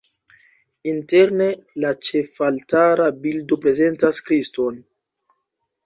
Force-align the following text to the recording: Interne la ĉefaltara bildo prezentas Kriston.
Interne 0.91 1.49
la 1.85 1.93
ĉefaltara 2.09 3.13
bildo 3.27 3.61
prezentas 3.67 4.27
Kriston. 4.31 4.85